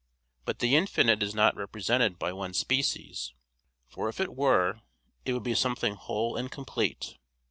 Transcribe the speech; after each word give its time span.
But 0.45 0.57
the 0.57 0.75
infinite 0.75 1.21
is 1.21 1.35
not 1.35 1.55
represented 1.55 2.17
by 2.17 2.33
one 2.33 2.55
species, 2.55 3.35
for 3.87 4.09
if 4.09 4.19
it 4.19 4.35
were 4.35 4.81
it 5.25 5.33
would 5.33 5.43
be 5.43 5.53
something 5.53 5.93
whole 5.93 6.35
and 6.37 6.49
complete. 6.49 7.19